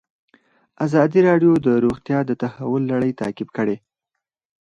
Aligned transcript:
ازادي 0.85 1.19
راډیو 1.29 1.53
د 1.65 1.67
روغتیا 1.85 2.19
د 2.25 2.31
تحول 2.41 2.83
لړۍ 2.91 3.11
تعقیب 3.21 3.49
کړې. 3.57 3.75